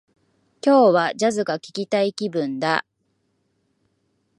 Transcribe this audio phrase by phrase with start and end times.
[0.65, 2.87] 今日は、ジャズが聞きたい気分だ